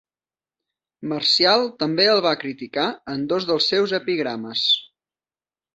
[1.11, 4.67] Marcial també el va criticar en dos dels seus epigrames.